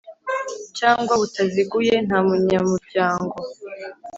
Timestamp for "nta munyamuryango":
2.07-3.35